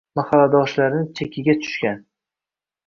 Mahalladoshlari 0.19 1.03
chekiga 1.21 1.57
tushgan 1.61 2.05